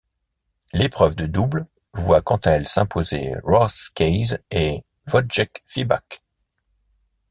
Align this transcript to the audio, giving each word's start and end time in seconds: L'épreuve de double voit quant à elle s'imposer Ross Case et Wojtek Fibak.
L'épreuve 0.73 1.13
de 1.13 1.27
double 1.27 1.67
voit 1.93 2.23
quant 2.23 2.37
à 2.37 2.49
elle 2.53 2.67
s'imposer 2.67 3.35
Ross 3.43 3.91
Case 3.93 4.39
et 4.49 4.83
Wojtek 5.13 5.61
Fibak. 5.67 6.23